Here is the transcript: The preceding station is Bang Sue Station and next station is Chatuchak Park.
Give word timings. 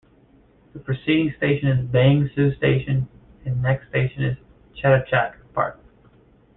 The 0.73 0.79
preceding 0.79 1.31
station 1.37 1.67
is 1.69 1.85
Bang 1.85 2.27
Sue 2.33 2.55
Station 2.55 3.07
and 3.45 3.61
next 3.61 3.87
station 3.89 4.23
is 4.23 4.37
Chatuchak 4.75 5.35
Park. 5.53 5.79